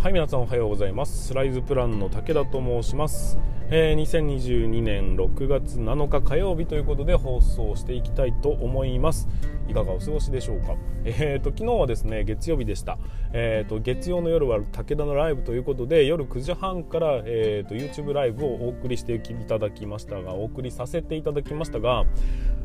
[0.00, 1.26] はい皆さんおはようございます。
[1.26, 9.28] スライズプランの武田と申します、えー、2022年6月7日火曜日ということで放送していきたいと思います。
[9.70, 10.76] いかがお過ごしでしょうか？
[11.04, 12.98] えーと昨日はですね月曜日でした。
[13.32, 22.04] えーと月曜の夜は武田のライブということで夜9時半から、えーと YouTube ライブをお送りしていただきましたがお送りさせていただきましたが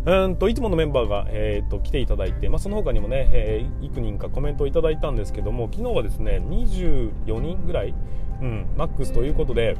[0.05, 7.95] うんといつものメンバーが、えーと、来ていただいて、まあ、その他にもね、えー、幾人かコメントをいただいたんですけども昨日はですね24人ぐらい、
[8.39, 9.75] うん、マックスということで、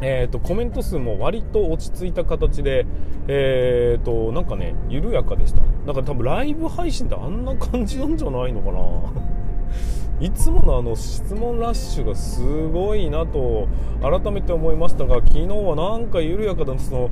[0.00, 2.86] えーと、コメント数も割と落ち着いた形で、
[3.28, 5.62] えーと、なんかね緩やかでした。
[5.86, 8.80] だから多分ライブ配信ってあんな感じなんじゃないのかな。
[10.20, 13.68] いつものあの質問ラッシュがすごいなと
[14.00, 17.10] 改めて思いましたが昨日はなんか緩やかなその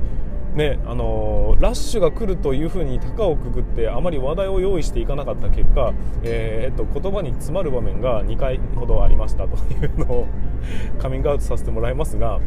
[0.55, 10.27] ねあのー、ラッシュが来るというふうに高をくぐってあまり話題を用意していかなかった結果、えー、っと言葉に詰まる場面が2回ほどありましたというのを
[10.99, 12.39] カミングアウトさせてもらいますが、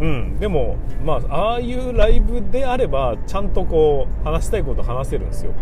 [0.00, 5.52] うん、でも、まあ、ああいうライブであればちゃんとこう話したいこと話せるんですよ。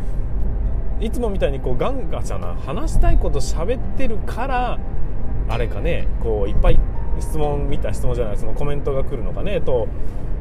[1.00, 4.78] いつもみたいにこうガンガじゃな話したいこと喋ってるから
[5.48, 6.78] あれかねこういっぱい
[7.18, 9.88] 質問見た質問じゃないそのコメントが来るのかねと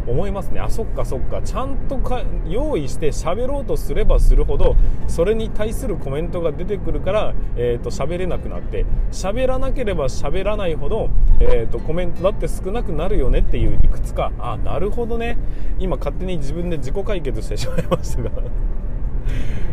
[0.08, 0.60] 思いますね。
[0.60, 1.42] あそっかそっか。
[1.42, 4.76] ちゃんとか用意して喋ろうとすればするほど
[5.08, 11.10] それに対するコメントが出てくるから、えーと、喋れなくなって喋らなければ喋らないほど、
[11.40, 14.32] えーと、コメントだって少なくなるよねっていういくつか。
[14.40, 15.38] あなるほどね。
[15.80, 18.32] 今勝手に自分で自己解決してしまいましたが。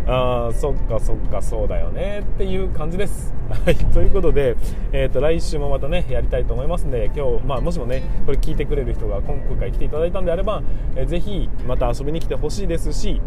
[0.06, 3.32] あーそっかそっかそうだよねっていう感じです。
[3.50, 4.56] はいということで、
[4.92, 10.62] えーと、来週もまたねやりたいと思いますんで今日、まあ、もしもねこれ聞いてくれる人が今回来ていただいたんであれば、
[10.94, 13.20] えー、ぜひまた遊びに来てほしいですし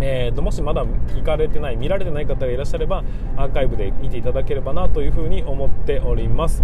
[0.00, 3.04] えーと、もしまだ聞かれてない見られてない方がいらっしゃれば
[3.36, 6.62] アーカイブで見ていただければなというふうに思っております、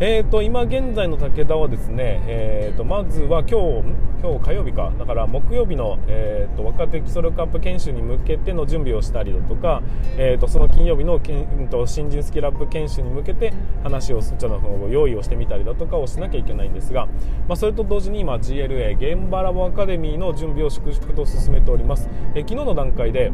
[0.00, 4.92] えーと、今現在の武田はですね、えーと、まずは今日今日火曜日か。
[4.96, 9.82] だから木曜日の、えー、と若手基礎力アップ研修に向けての準備をしたりだとか、
[10.16, 17.06] えー、とその金曜日のけんと新人スキルアップ研修に向けて話をそちらの方を用意をしてみたりだとかをしなきゃいけないんですが、
[17.48, 23.32] まあ、それと同時に今 GLA 現場ラボアカデミーの準備を粛々と進めております、えー、昨日の段階で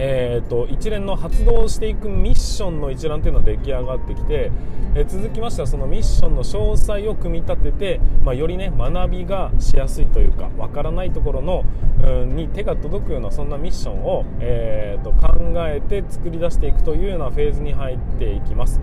[0.00, 4.52] えーと、一連の発動していくミッションの一覧というのは出来上がってきて、
[4.94, 11.64] えー、続きましてはそのミッションの詳細を組み立てて、まあ、よりね学びがしやすいというかわからないところの、
[12.04, 18.80] うん、に手が届くようなそんなミッションを、えーと、考えて作り出していくというようなフェーズに入っていきます。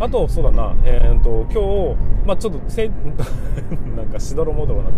[0.00, 2.88] あとそうだな、えーと、今日、まあ、ちょっとせ
[3.96, 4.90] なんかしどろもどろな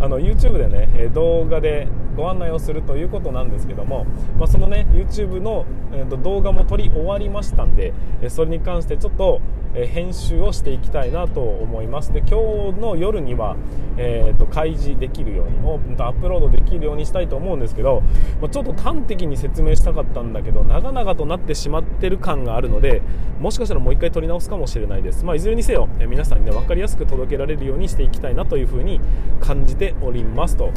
[0.00, 4.06] あの YouTube でね動画でご案内をするということなんですけども、
[4.38, 7.94] まあ、そのね YouTube の、えー、と動画も撮り終わりましたんで
[8.28, 9.40] それに関してちょっと
[9.84, 12.12] 編集をしていきたいなと思います。
[12.12, 13.56] で今日の夜には、
[13.98, 18.02] えーと、開示できるようにオープンとアップロードできるようにしたいと思うんですけど、
[18.40, 23.02] まあ、ちょっと端的に説明したかったんだけど長々となってしまってる感があるので
[23.38, 29.00] もしかしたらもう一回撮り直すかもしれないです、まあ、いずれにせよ皆さんにね分かりやすく届けられるようにしていきたいなというふうに
[29.40, 30.70] 感じておりますと。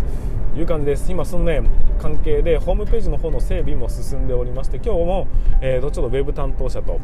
[0.58, 1.12] いう感じです。
[1.12, 1.62] 今そのね
[2.00, 5.28] 関係でホームページの方の整備も進んでおりまして今日も、
[5.62, 7.00] えーと、ちょっとウェブ担当者と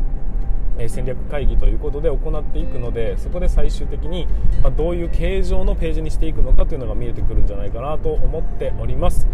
[0.87, 4.27] 戦略会議ということで行っていくのでそこで最終的に
[4.75, 9.27] どういう形状のページにしていくのかというのが見えてくるんじゃないかなと思っております。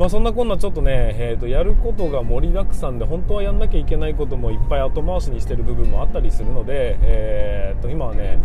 [0.00, 8.38] まあ、そんなこんなちょっとね、えー、とやることが盛りだくさんで本当はやんなきゃいけないこともいっぱい後回しにしてる部分もあったりするので、えー、と今はね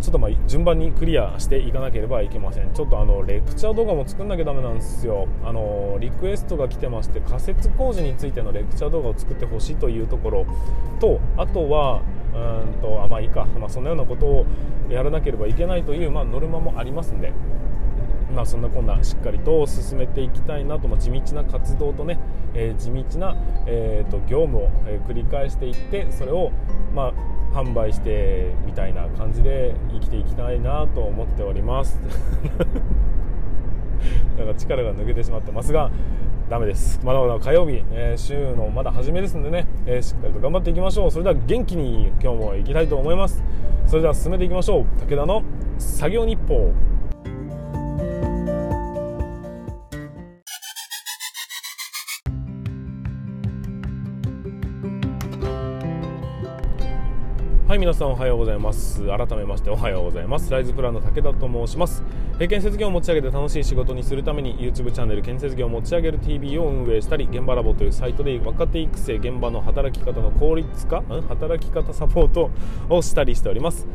[0.00, 2.74] ちょっとまあ順番にクリアしていかなければいけません。
[2.74, 5.28] ちょっとあのレクチャー動画も作んなきゃダメなんですよ。
[5.44, 10.46] あのリクエストが来てまして仮設工事についてのレクチャー動画を作ってほしいというところ。
[10.98, 12.02] とあとは
[12.34, 14.46] うんとあまあいいか、まあ、そんなようなことを
[14.88, 17.32] やらなければいけないという、まあ、ノルマもありますんで。
[18.34, 22.18] まあ、そんなこんなしっかりと進めていきたいなと、まあ、地道な活動とね、
[22.54, 23.36] えー、地道な、
[23.66, 26.52] えーと、業務を、え、繰り返していってそれを、
[26.94, 27.14] まあ、
[27.52, 32.00] 販売してみたいな感じで生きていきたいなと思っております。
[34.38, 35.90] なんか力が抜けてしまってますが
[36.48, 37.00] ダメです。
[37.04, 41.10] まだまだ火曜日、えー、週のまだ初めですんでね、えー、しっかりと頑張っていきましょう。
[41.10, 43.42] それでは元気に今日も行きたいと思います。
[43.86, 44.84] それでは進めていきましょう。
[45.08, 45.42] 武田の
[45.78, 46.72] 作業日報。
[57.80, 59.06] 皆さんおはようございます。
[59.06, 60.50] 改めましておはようございます。
[60.50, 62.04] ライズプランの武田と申します。
[62.38, 72.50] 建設業を持ち上げて楽しい仕事にするために YouTube チャンネル建設業を持ち上げる TV を運営したり現場ラボというサイトで若手育成現場の働き方の効率化働き方サポート
[72.90, 73.86] をしたりしております。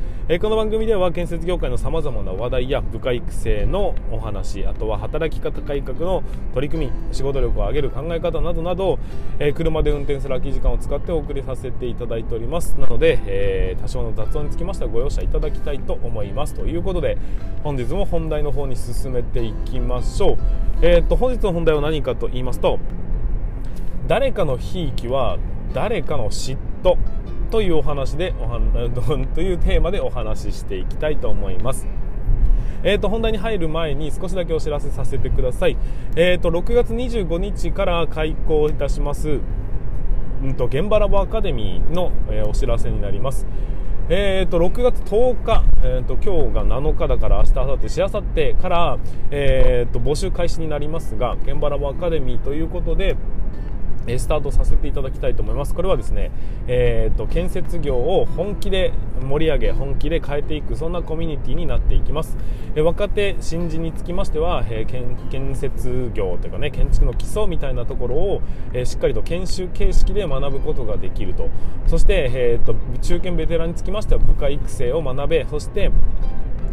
[0.41, 6.23] この番組では建設業界のさまざまな話題や部下育成のお話あとは働き方改革の
[6.55, 8.97] 取り組み仕事力を上げる考え方などなど
[9.53, 12.79] 車で運転する空き時間を使ってお送りさせていただいております。
[12.79, 16.53] なので、えーえ、多少の雑音につきましてはご容赦いただきたいと思います。
[16.53, 17.17] ということで
[17.63, 20.37] 本日も本題の方に進めていきましょう、
[20.81, 22.79] えーと、本日の本題は何かと言いますと
[24.07, 25.37] 誰かのひいきは
[25.73, 26.97] 誰かの嫉妬
[27.49, 28.59] というお話でおは
[29.33, 31.87] というテーマでお話ししていきたいと思います。
[32.83, 35.75] えーと、本題に入る前に少しだけお知らせさせてください、
[36.15, 39.39] えーと6月25日から開校いたします
[40.45, 43.47] うんと、現場ラボアカデミーの、えー、お知らせになります。
[44.09, 48.97] えーと、6月10日、えーと、今日が7日だから明日、明後日、しあさってから、
[49.31, 53.15] えーと募集開始になりますが、現場ラボアカデミーということで、
[54.17, 55.73] スタートさせていただきたいと思います。
[55.73, 56.31] これはですね、
[56.67, 62.37] えーと、建設業を本気で盛り上げ、本気で変えていく、そんなコミュニティになっていきます。
[62.75, 68.41] え若手、新人につきましては、えー、建設業というかね、建築の基礎みたいなところを、
[68.73, 71.49] えー、しっかりと研修形式で学ぶことができると。
[71.87, 75.91] そして、えーと、中堅ベテランにつきましては部下育成を学べ、そして、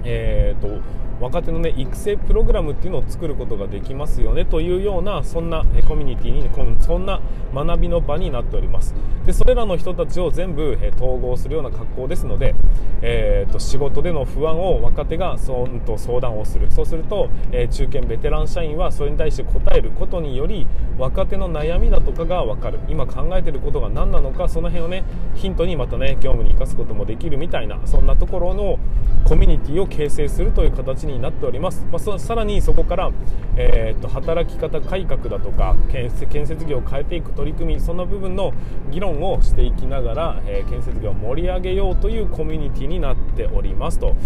[0.05, 0.81] えーと
[1.23, 7.21] 若手の、ね、育成プログラムっていうのを作ることができますよねというようなそんなコミュニティにそんな
[7.55, 8.93] 学びの場になっております。
[9.25, 12.57] でそれらの人たちを全部統合するような格好ですので、
[13.03, 16.73] えーと、仕事での不安を若手がそんと相談をする。
[16.73, 20.67] そうすると、えー、中堅ベテラン社員はそれに対して答えることにより
[20.99, 22.81] 若手の悩みだとかが分かる。
[22.89, 25.05] 今考えていることが何なのかその辺をね
[25.37, 28.79] ヒントにまたね業務に生かすこともできるみたいなそんなところの
[29.25, 33.11] コミュニティを形成するという形にになっております、まあ、さらにそこから、
[33.57, 38.53] えー、と働き方改革だとか建設業を変えていく取り組みそんな部分の
[38.91, 43.99] 議論をしていきながら、えー、建設業を盛り上げようというコミュニティになっております。
[43.99, 44.17] と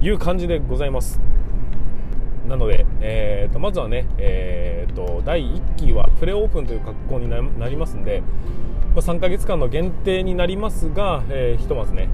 [0.00, 1.20] いう感じでございます。
[2.48, 8.22] なので、えー、とまずはね、えー、と第1期はプレオープンという格好になりますんで、
[8.94, 12.08] まあ、3ヶ月間の限定になりますが、えー、ひとまずね、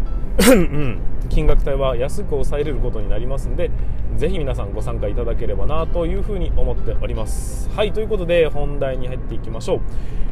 [1.28, 3.70] 金額帯は安く抑えれることになりますんで
[4.16, 7.68] ぜひ皆さんご参加いただければなというふうに思っております。
[7.70, 7.92] はい。
[7.92, 9.80] ということで本題に入っていきましょう、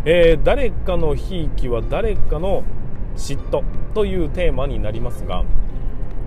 [0.05, 2.63] えー、誰かのひいきは誰かの
[3.17, 3.63] 嫉妬
[3.95, 5.45] というテーマになりますが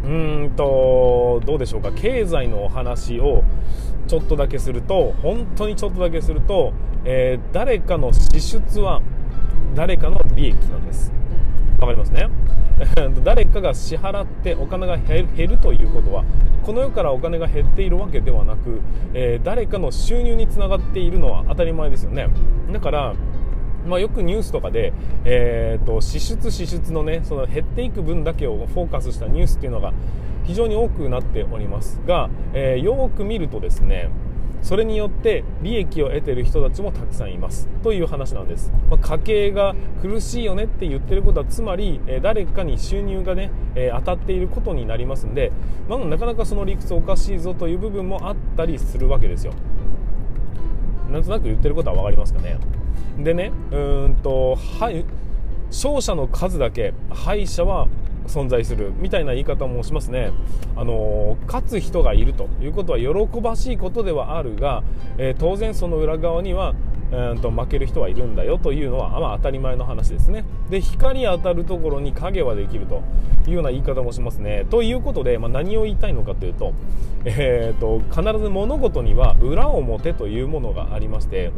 [0.03, 1.91] うーんとどうでしょうか。
[1.91, 3.43] 経済のお話を
[4.07, 6.73] ちょっとだけすると本当にちょっとだけすると、
[7.05, 9.01] えー、誰かの支出は
[9.75, 11.16] 誰かの利益なんです。
[11.79, 12.27] わかりますね。
[13.23, 16.23] 誰かが支払ってお金が減るということは
[16.63, 18.81] この世からお金が減っているわけではなく、
[19.13, 22.27] えー、誰かの収入につながっているのは当たり前ですよね。
[22.71, 23.13] だから
[23.87, 24.91] まあ、よくニュースとかで、
[25.23, 29.93] えーと、支出、支出のねその減っていく分だけをフォーカスしたニュースっていうのが
[30.43, 34.09] 非常に多くなっておりますが、えー、よく見るとですね
[34.61, 37.67] それによって利益を得てる人たちもたくさんいます。
[37.83, 45.51] という話なんです、まあ、家計が苦しいよねって言ってることはつまり、え誰かに収入がね、え当たっていることになりますんで、
[45.87, 49.53] まあ、なかなかその理屈おかしいぞという部分もあったりするわけですよ。
[51.11, 52.57] なんとなく言ってることは分かりますかね。
[53.17, 55.05] でねうんとはい
[55.69, 57.87] 勝者の数だけ敗者は
[58.27, 60.31] 存在するみたいな言い方もしますね、
[60.75, 64.83] あの勝つ人がいるということは喜ばしいことではあるが、
[65.17, 66.75] えー、当然その裏側には
[67.11, 70.43] うんと負ける人はいるんだよというのは、まあ、当たり前の話ですね。
[70.69, 73.01] で光当たるところに影はできると
[73.47, 74.65] いうような言い方もしますね。
[74.69, 76.73] ということで、まあ、何を言いたいのかというと,、
[77.23, 81.51] えーと必ず物事には裏表というものがありまして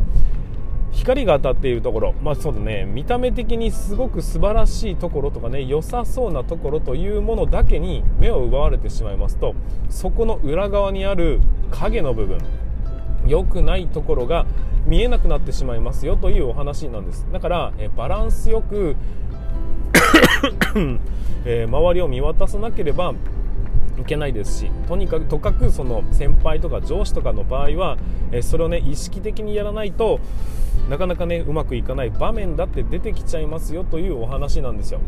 [0.92, 9.56] 光が当たっているところ、まあそうだね、見た目的にすごく素晴らしいところとかね、良さそうなところというものだけに目を奪われてしまいますと、
[9.90, 11.42] そこの裏側にある
[11.72, 12.40] 影の部分、
[13.28, 14.46] 良くないところが
[14.86, 17.28] 見えなくなってしまいますよというお話なんです。
[17.32, 18.96] だから、えバランスよく
[21.46, 23.14] えー、周りを見渡さなければ
[24.02, 27.98] いけないですしとにかくとかくその先輩とか上司とかの場合は、
[28.32, 30.20] えそれをね意識的にやらないと
[30.90, 35.02] なかなかねうまくいかない場面だって出てきちゃいますよというお話なんですよ、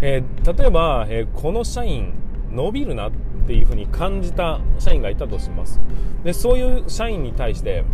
[0.00, 2.14] えー、例えば、えー、この社員
[2.50, 3.12] 伸びるなっ
[3.46, 5.80] ていうふうに感じた社員がいたとします。
[6.24, 7.84] でそういう社員に対して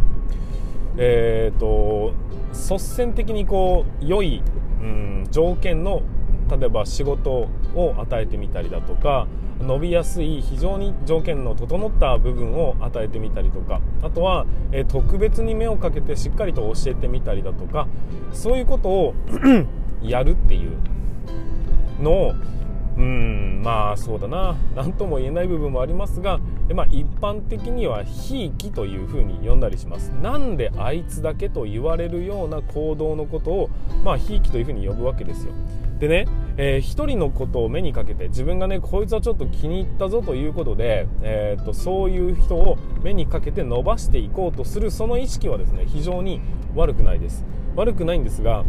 [0.97, 2.15] えーと、
[2.53, 4.43] 率先的にこう良い、
[4.81, 6.03] うん、条件の
[6.49, 9.27] 例えば仕事を与えてみたりだとか
[9.61, 17.87] 伸びやすい非常に条件の整った部分を与えてみたりとかあとは、え特別に目をかけてしっかりと教えてみたりだとか
[18.33, 19.15] そういうことを
[20.03, 20.73] やるっていう
[22.01, 22.35] のを
[22.97, 24.57] うんまあそうだな。
[24.77, 26.39] 何とも言えない部分もありますが、
[26.73, 30.11] まあ、一般的にはひいきというふうに呼んだりします。
[30.11, 33.71] なんであいつだけと言われるような行動のことを
[34.05, 35.53] まあひいきというふうに呼ぶわけですよ。
[35.99, 46.41] でね、えー、一人のことを目にかけて自分がねこいつはちょっと気に入ったぞということで、えーと、そういう人を目にかけて伸ばしていこうとするその意識はですね非常に
[46.75, 47.45] 悪くないです。
[47.77, 48.65] 悪くないんですが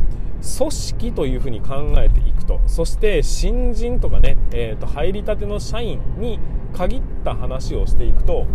[0.57, 6.39] 組織というふうに考えていくとそして新人とかね、えー、と入りたての社員に
[6.73, 8.45] 限った話をしていくと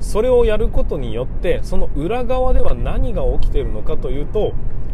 [0.00, 4.52] それをやることによってその裏側では何が起きているのかというと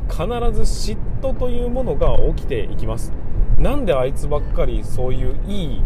[0.09, 0.19] 必
[0.53, 3.13] ず嫉妬というものが起きていきます。
[3.59, 5.83] なんであいつばっかりそういういい、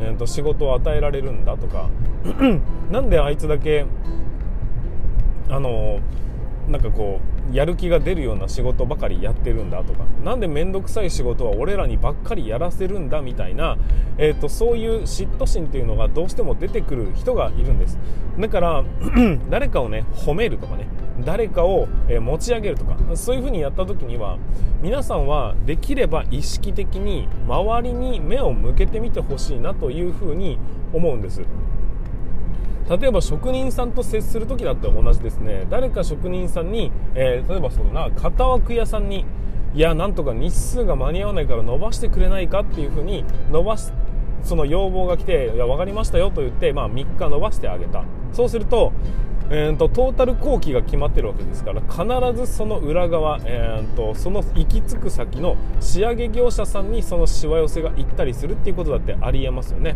[0.00, 1.88] えー、と仕事を与えられるんだとか。
[2.90, 3.84] なんであいつだけ
[5.48, 5.98] あの
[6.68, 10.04] なんかこうやる気が出るような仕事ばかりやってるんだとか。
[10.24, 13.76] 何で面倒くさい仕事は俺らにばっかりやらせるんだみたいな、
[14.16, 17.98] えーと、そういう嫉妬心っていうのがどうしても出てくる人がいるんです。
[18.38, 18.84] だから
[19.50, 20.86] 誰かをね褒めるとかね。
[21.24, 21.86] 誰かを
[22.20, 24.38] 持ち上げるとかそういうふうにやった時には
[24.80, 30.58] 皆さんはできれば意識的に周りに目を向けてみてほしいなというふうに
[30.92, 31.42] 思うんです。
[32.88, 35.66] 例えば職人さんと接する時だって同じですね。
[35.70, 39.24] 誰か職人さんに、えー、例えばそうな型枠屋さんに
[39.74, 43.94] いやなんとか日数が間に合わないから伸ばしてくれないかっていうふうに伸ばす
[44.42, 48.04] その要望が来て「いや分かりましたよ」と言って、まあ、3日伸ばしてあげた。
[48.32, 48.92] そうすると,、
[49.54, 59.94] えーと、トータル工期が決まってるわけですから必ずその裏側、えーとその行き着く先の仕上げ業者さんにそのしわ寄せが行ったりするっていうことだってありえますよね。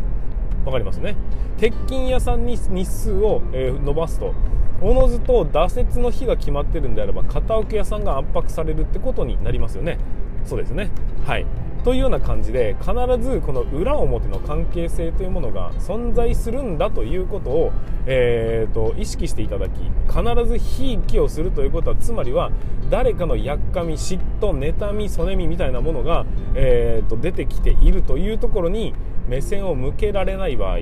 [0.65, 1.17] 分かりますね。
[1.57, 4.35] 鉄筋屋さんに日数を、え、伸ばすと
[4.83, 9.97] おのずと挫折の日が決まってるんであれば片請け屋さんが圧迫されるってことになりますよね。
[10.45, 10.91] そうですね。
[11.25, 11.47] はい。
[11.87, 12.91] というような感じで必
[13.21, 17.73] ずこの裏表の関係性というものが存在するんだということを、
[18.07, 19.79] えーと、意識していただき
[20.09, 22.51] 必ずひいきをするということはつまりは
[22.91, 26.27] 誰かのやっかみ嫉妬妬みそねみみたいなものが、
[26.57, 28.93] えーと出てきているというところに
[29.29, 30.79] 目線を向けられない場合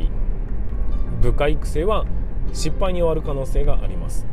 [1.20, 2.06] 部下育成は
[2.54, 4.26] 失敗に終わる可能性があります、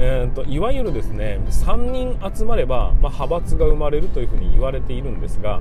[0.00, 5.60] えーと、いわゆるですね3人集まれば、まあ、派閥が生まれるというふうに言われているんですが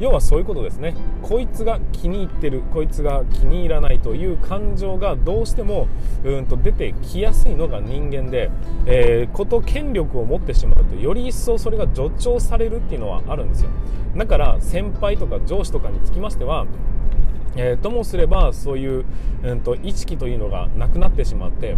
[0.00, 0.94] 要はそういうことですね。
[1.22, 5.88] こいつが気に入ってるこいつが気に入らないという感情がどうしても
[6.24, 8.50] うんと出てきやすいのが人間で、
[8.86, 13.70] えー、こと権力を持ってしまうとより一層それが助長されるっていうのはあるんですよ。
[14.16, 16.66] だから先輩とか上司とかにつきましては
[17.56, 19.04] えー、ともすればそういう、
[19.42, 21.76] えーと、意識というのがなくなってしまって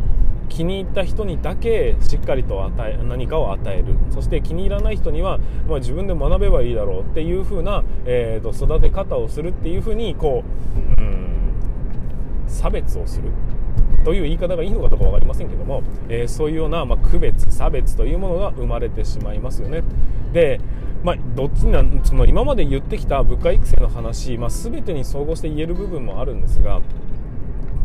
[0.49, 3.97] 気に入った人にだけしっかりと与え何かを与える。
[4.11, 5.39] そして気に入らない人には、
[5.69, 10.45] まあ、自分で学べばいいだろうっていう風な、えーと、育て方をするっていう風にこ
[10.99, 11.17] ううん
[12.49, 13.31] 差別をする
[14.05, 19.83] という言い方がいいのかどうか分かりませんけども、えー、そういうような、まあ、区別差別というものが生まれてしまいますよね。
[20.33, 20.61] で
[21.03, 26.81] まあ、どっちなその今まで言ってきた部下育成の話、まあ、全てに総合して言える部分もあるんですが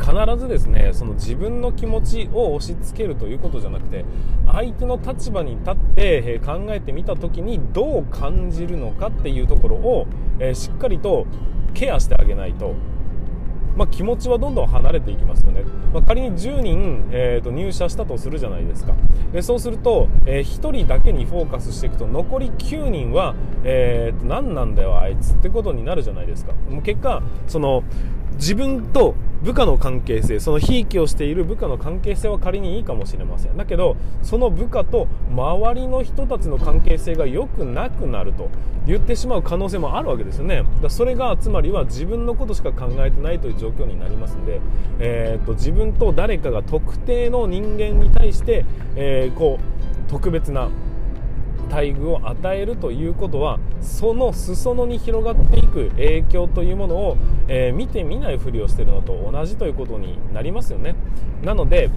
[0.02, 4.04] 必ずですねその自分の気持ちを押し付けるということじゃなくて
[4.52, 10.08] 相手の立場に立って考えてみた時にどう感じるのかっていうところを
[10.54, 11.28] しっかりと
[11.74, 12.76] ケアしてあげないと
[13.76, 18.94] まあ、気持ちはどんどん離れていきますよね、まあ、仮に10人、えー、と入社したとするじゃないですか。
[19.32, 26.54] でそうすると、えー、1人だけにフォーカスしていくと残り9人は、えー、と何なんだよあいつってことになるじゃないですか。
[26.70, 27.84] もう結果その
[28.42, 33.56] 自分と部下の関係性そのひいきをしている部下の関係性は仮にいいかもしれません。
[33.56, 38.50] だけどその部下と周りの人たちの関係性が良くなくなると
[38.88, 40.64] 言ってしまう可能性もあるわけですよね。
[40.82, 44.60] だそれがつまりは自分のことしか考えてないという状況になりますんで、
[45.00, 50.70] えーと、自分と誰かが特定の人間に対して、えー、こう特別な
[51.72, 60.96] 待遇を与えるということはその裾野に広がっていく影響というものを、えー、見てみないふりをしているのと同じということになりますよね。
[61.44, 61.90] なので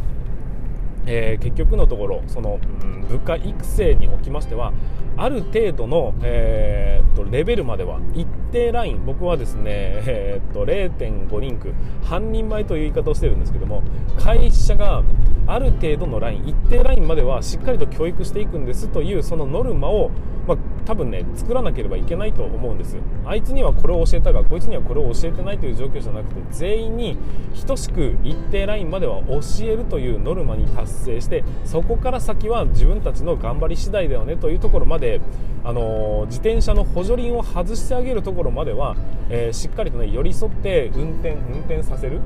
[1.06, 4.72] えー、結局のところその、うん、部下育成におきましては
[5.16, 11.72] ある程度の、えー、とレベルまでは一定ライン僕はですね、えー、と0.5リンク
[12.04, 13.82] 半人前という言い方をしてるんですけども
[14.18, 15.02] 会社が
[15.46, 20.10] ある程度のライン一定ラインまではしっかりと教育していくんですというそのノルマを
[20.46, 27.18] まあ、多分ね作らなければいけないと思うんですあいつにはこれを教えたがこいつにはこれを教えてないという状況じゃなくて全員に
[27.66, 35.20] 等しく一定ラインまでは教えるというノルマに達成してそこから先は自分たちの頑張り次第だよねというところまで、で
[35.64, 38.96] あのー、自転車の補助輪を外してあげるところまでは、
[39.30, 42.20] えー、しっかりとね寄り添って運転運転させる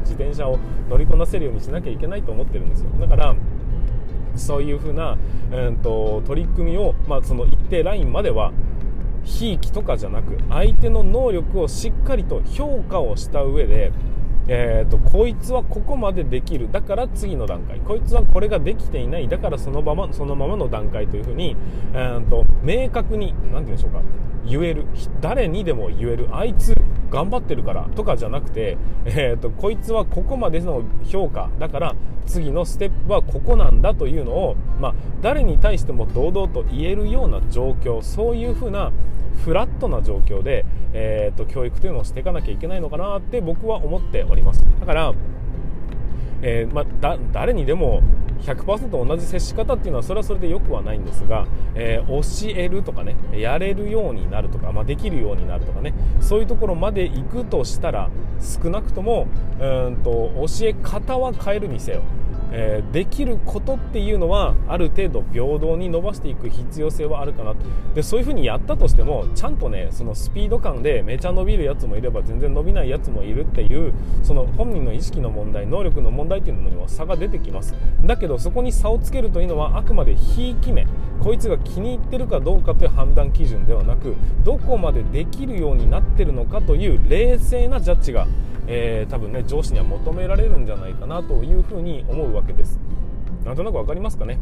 [0.00, 0.58] 自転車を
[0.88, 2.90] 乗りこなせるようにしなきゃいけないと思ってるんですよ。
[2.98, 3.34] だから
[4.36, 5.18] そういうふうな、
[5.50, 8.52] えーと、取り組みを、まあ、その一定ラインまでは
[9.24, 13.92] ひいきとかじゃなく相手の能力をしっかりと評価をした上で、
[14.48, 16.72] えーと、こいつはここまでできる。
[16.72, 17.80] だから次の段階。
[17.80, 19.28] こいつはこれができていない。
[19.28, 21.54] だからそのままそのままの段階というふうに、
[21.92, 24.02] えーと、明確に何て言うんでしょうか。
[24.46, 24.86] 言える。
[25.20, 26.28] 誰にでも言える。
[26.32, 26.74] あいつ
[27.10, 31.50] 頑張ってるからとかじゃなくて、えーと、こいつはここまでの評価。
[31.58, 31.94] だから
[32.26, 38.00] 次のステップはここなんだというのを、まあ、誰に対しても堂々と言えるような状況。
[38.02, 38.92] そういうふうな
[39.44, 44.64] フラットな状況で、えーと、教育というのをしていかなきゃいけないのかなって僕は思っております。
[44.80, 45.14] だから
[46.42, 48.02] えー、まあ、誰にでも
[48.42, 59.26] 100%同じ接し方っていうのはそれはそれでよくはないんですが、えー、教えるとかねやれるようになるとか、まあ、できるようになるとかねそういうところまで行くとしたら少なくとも
[59.60, 62.02] うんと教え方は変えるにせよ
[62.52, 67.54] えー、できることっていうのはある程度平等に伸ばしていく必要性はあるかな
[67.94, 77.74] でそういうふうにやったとしてもちゃんとねそのスピード感でめちゃ伸びるやつもいれば全然伸びないやつもいるっていうその本人の意識の問題能力の問題っていうのには差が出てきます。
[78.02, 80.86] だけどそこに差をつけるというのはあくまでひいき目
[81.20, 84.14] こいつが気に入ってるかどうかという判断基準ではなく
[84.44, 88.26] どこまでできるようになってるのかという冷静なジャッジが
[88.68, 92.78] えー、多分ね上司には求められるんじゃないかなというふうに思うわけです。
[93.44, 94.38] なんとなく分かりますかね？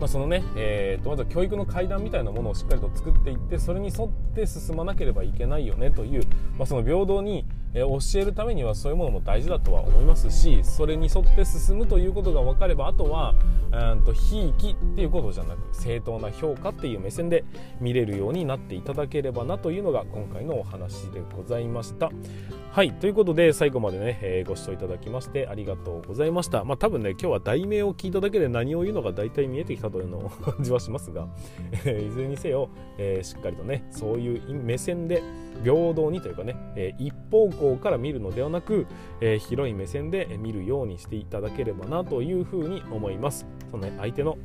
[0.00, 6.24] まあ、そのね、えー、とまずは教育の階段みたいなものをしっかりと作っていってそれに沿って進まなければいけないよねという、
[6.58, 13.34] まあ、その平等にえ教えるためにはそういうものも大事だとは思いますしそれに沿って進むということが分かればあとは
[13.72, 17.44] うんとひいきっていうことじゃなく正当な評価っていう目線で
[17.80, 22.10] 見れるようになっていただければなというのが今回のお話でございました。
[22.70, 26.64] はいということで最後までね、えー、ご視聴いただきましてありがとうございました。
[26.64, 31.28] まあ多分ね今日は題名を聞いただけで何を言うのが大体見えてきたというのを 感じはしますが、
[31.84, 32.68] えいずれにせよ、
[32.98, 35.22] えー、しっかりとねそういう目線で
[35.62, 38.86] 平等にというかね、えー、一方向から見るのではなく、
[39.20, 44.36] えー、広い目線で見るようにしていただければなというふうに思いますその、ね、相手の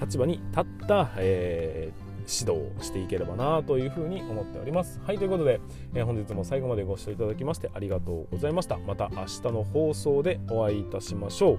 [0.00, 4.98] 立場に立った、えー指導をしていければなというふうに思っております。
[5.04, 5.60] はい、ということで、
[5.92, 8.78] えー、本日も最後までご視聴いただきましてありがとうございました。
[8.78, 11.58] また明日の放送でお会いいたしましょう。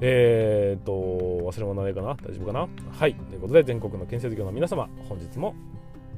[0.00, 2.14] えー、っと、忘れ物ないかな？
[2.14, 2.66] 大丈夫かな？
[2.92, 5.54] はい、ということで全国の建設業の皆様、本日も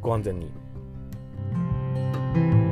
[0.00, 0.52] ご安全に。
[2.34, 2.71] Thank you.